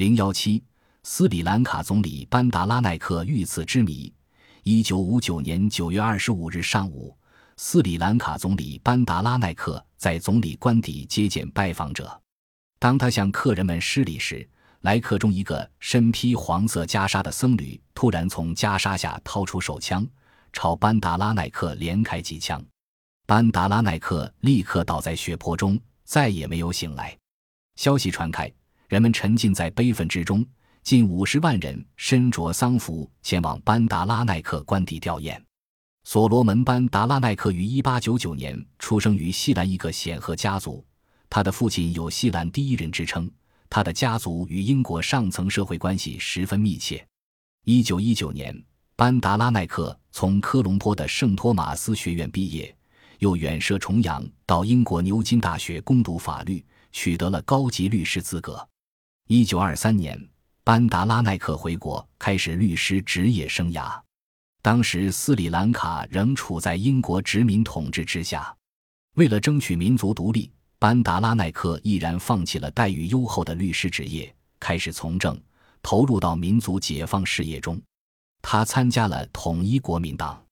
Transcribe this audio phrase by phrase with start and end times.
[0.00, 0.64] 零幺七，
[1.02, 4.10] 斯里兰卡总理班达拉奈克遇刺之谜。
[4.62, 7.14] 一九五九年九月二十五日上午，
[7.58, 12.18] 斯里兰卡总理班达拉奈克在总理官邸接见拜访者。
[12.78, 14.48] 当他向客人们施礼时，
[14.80, 20.08] 来客中一个身披黄色袈裟的僧侣突然从袈裟下掏出手枪，
[20.50, 22.64] 朝班达拉奈克连开几枪。
[23.26, 27.14] 班达拉奈克立刻倒在血泊中，再也没有醒来。
[27.76, 28.50] 消息传开。
[28.90, 30.44] 人们沉浸在悲愤之中，
[30.82, 35.40] 近五十万人身着丧服前往班达拉奈克官邸吊唁。
[36.02, 40.84] 所罗门·班达拉奈克于1899年出生于西兰一个显赫家族，
[41.28, 43.30] 他的父亲有“西兰第一人”之称，
[43.68, 47.06] 他的家族与英国上层社会关系十分密切。
[47.66, 48.64] 1919年，
[48.96, 52.76] 班达拉奈克从科隆坡的圣托马斯学院毕业，
[53.20, 58.66] 又远涉重洋到英国牛津大学攻读法律，取得了高级律师资格。
[59.32, 60.20] 一九二三年，
[60.64, 63.96] 班达拉奈克回国，开始律师职业生涯。
[64.60, 68.52] 当时斯里兰卡仍处在英国殖民统治之下。
[69.14, 70.50] 为了争取民族独立，
[70.80, 75.40] 班达拉奈克毅然放弃了待遇优厚的律师职业，开始从政，
[75.80, 77.80] 投入到民族解放事业中。
[78.42, 80.44] 他参加了统一国民党。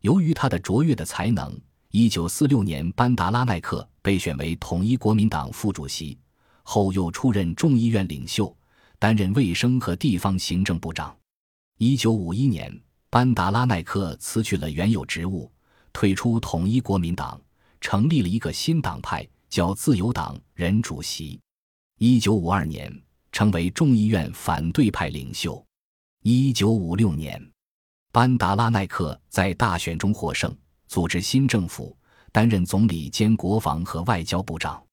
[0.00, 1.56] 由于他的卓越的才能，
[1.92, 6.18] 一九四六年，班达拉奈克被选为统一国民党副主席。
[6.68, 8.54] 后又出任众议院领袖，
[8.98, 11.16] 担任卫生和地方行政部长。
[11.78, 12.76] 一九五一年，
[13.08, 15.48] 班达拉奈克辞去了原有职务，
[15.92, 17.40] 退出统一国民党，
[17.80, 21.40] 成立了一个新党派，叫自由党，任主席。
[21.98, 22.92] 一九五二年，
[23.30, 25.64] 成为众议院反对派领袖。
[26.24, 27.40] 一九五六年，
[28.10, 30.52] 班达拉奈克在大选中获胜，
[30.88, 31.96] 组织新政府，
[32.32, 34.85] 担任总理兼国防和外交部长。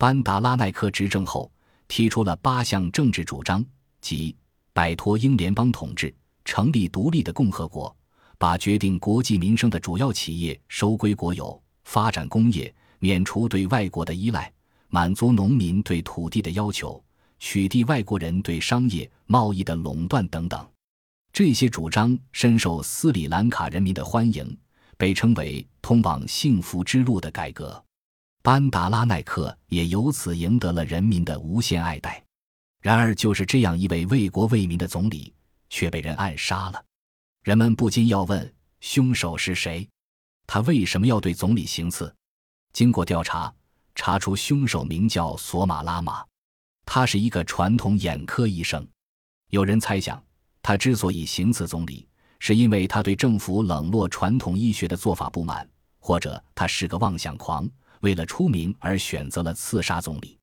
[0.00, 1.52] 班达拉奈克执政后，
[1.86, 3.62] 提出了八项政治主张，
[4.00, 4.34] 即
[4.72, 6.10] 摆脱英联邦统治，
[6.42, 7.94] 成立独立的共和国，
[8.38, 14.50] 把决定国计民生的主要企业收归国有，发展工业，免除对外国的依赖，
[14.88, 17.04] 满足农民对土地的要求，
[17.38, 20.66] 取缔外国人对商业贸易的垄断等等。
[21.30, 24.56] 这些主张深受斯里兰卡人民的欢迎，
[24.96, 27.84] 被称为通往幸福之路的改革。
[28.42, 32.22] 班达拉奈克也由此赢得了人民的无限爱戴。
[32.80, 35.34] 然而，就是这样一位为国为民的总理，
[35.68, 36.82] 却被人暗杀了。
[37.42, 39.86] 人们不禁要问：凶手是谁？
[40.46, 42.12] 他为什么要对总理行刺？
[42.72, 43.52] 经过调查，
[43.94, 46.24] 查出凶手名叫索马拉玛，
[46.86, 48.86] 他是一个传统眼科医生。
[49.50, 50.22] 有人猜想，
[50.62, 52.08] 他之所以行刺总理，
[52.38, 55.68] 是因为他对政府冷落传统医学的做法不满，
[55.98, 57.68] 或者他是个妄想狂。
[58.00, 60.38] 为了出名而选择了刺杀总理，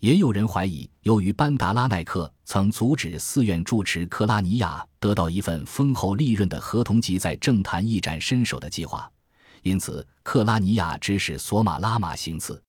[0.00, 9.10] 也有人怀疑，由于班达拉奈克曾阻止寺院住持克拉尼亚得到一份丰厚利润的合同及在政坛一展身手的计划，
[9.62, 12.60] 因此克拉尼亚指使索马拉玛行刺。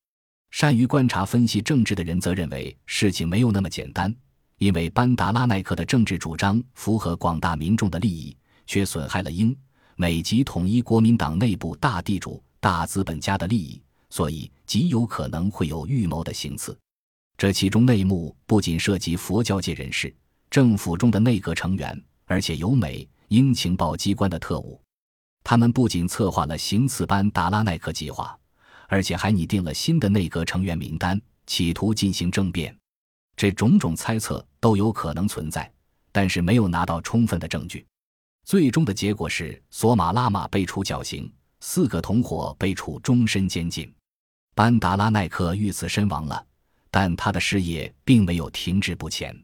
[0.51, 4.13] 善于观察分析政治的人则认为，事情没有那么简单，
[4.59, 8.35] 因为班达拉奈克的政治主张符合广大民众的利益，
[8.67, 9.55] 却损害了英
[9.95, 13.81] 美及统一国民党内部大地主、大资本家的利益。
[14.13, 16.77] 所以极有可能会有预谋的行刺，
[17.35, 20.15] 这其中内幕不仅涉及佛教界人士、
[20.51, 24.79] 政府中的内阁成员，而且有美英情报机关的特务。
[25.43, 28.37] 他们不仅策划了行刺班达拉奈克计划，
[28.87, 32.77] 而且还拟定了新的内阁成员名单，企图进行政变。
[33.35, 35.73] 这种种猜测都有可能存在，
[36.11, 37.83] 但是没有拿到充分的证据。
[38.45, 43.91] 最终的结果是，索马拉玛被处绞刑，四个同伙被处终身监禁。
[44.55, 46.45] 班达拉奈克遇刺身亡了，
[46.91, 49.35] 但他的事业并没有停滞不前。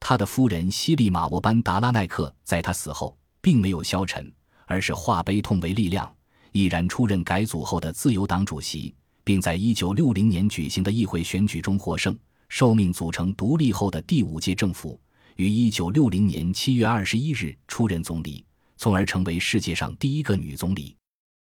[0.00, 4.32] 他的夫人西利马沃班达拉奈克在他死后并没有消沉，
[4.66, 6.12] 而是化悲痛为力量，
[6.50, 12.18] 毅然出任改组后的自由党主席，并在1960年举行的议会选举中获胜，
[12.48, 15.00] 受命组成独立后的第五届政府，
[15.36, 18.44] 于1960年7月21日出任总理，
[18.76, 20.96] 从而成为世界上第一个女总理。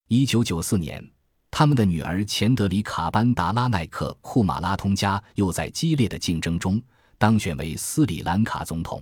[0.08, 1.13] 1994年。
[1.56, 6.82] 他们的女儿钱德里卡·班达拉奈克·库马拉通加又在激烈的竞争中
[7.20, 9.00] 当选为斯里兰卡总统。